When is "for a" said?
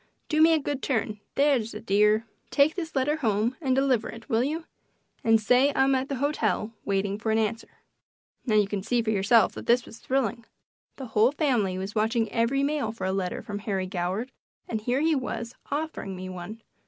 12.91-13.11